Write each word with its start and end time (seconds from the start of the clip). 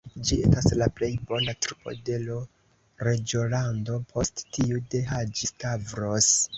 Ĝi 0.27 0.35
estas 0.45 0.71
la 0.79 0.87
plej 0.99 1.09
bona 1.31 1.53
trupo 1.65 1.93
de 2.09 2.17
l' 2.25 2.39
reĝolando, 3.11 4.01
post 4.17 4.45
tiu 4.59 4.85
de 4.97 5.07
Haĝi-Stavros. 5.15 6.37